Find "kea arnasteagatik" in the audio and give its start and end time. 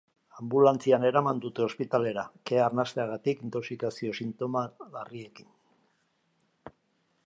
2.51-3.45